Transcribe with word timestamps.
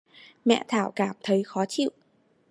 mẹ 0.45 0.63
Thảo 0.67 0.91
cảm 0.95 1.15
thấy 1.23 1.43
khó 1.43 1.65
chịu 1.65 1.89